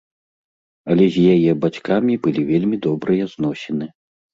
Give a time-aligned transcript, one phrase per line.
[0.93, 3.97] Але з яе бацькамі былі вельмі добрыя зносіны.